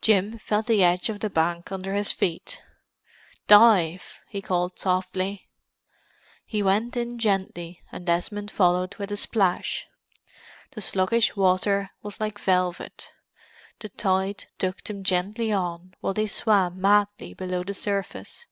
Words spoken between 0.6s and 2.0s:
the edge of the bank under